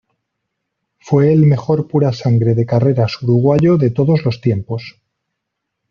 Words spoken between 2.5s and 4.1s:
de carreras uruguayo de